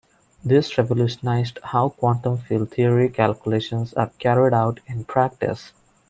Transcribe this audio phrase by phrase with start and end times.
[0.43, 5.73] This revolutionized how quantum field theory calculations are carried-out in practice.